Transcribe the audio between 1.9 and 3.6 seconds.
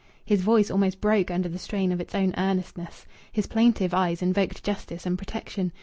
of its own earnestness. His